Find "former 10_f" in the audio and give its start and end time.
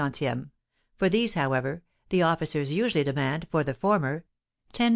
3.75-4.89